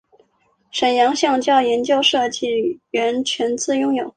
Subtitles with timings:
[0.71, 4.09] 沈阳橡胶研究设计院全资拥有。